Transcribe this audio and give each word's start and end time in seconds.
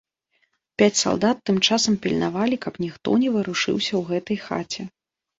Пяць 0.81 0.99
салдат 0.99 1.37
тым 1.49 1.59
часам 1.67 1.97
пільнавалі, 2.05 2.57
каб 2.63 2.79
ніхто 2.85 3.09
не 3.25 3.29
варушыўся 3.35 3.91
ў 3.91 4.01
гэтай 4.13 4.37
хаце. 4.47 4.87